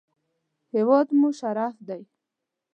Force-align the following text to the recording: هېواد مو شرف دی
هېواد 0.73 1.07
مو 1.19 1.29
شرف 1.39 1.75
دی 1.87 2.01